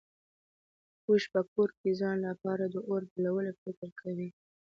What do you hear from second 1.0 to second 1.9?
اوښ په کور کې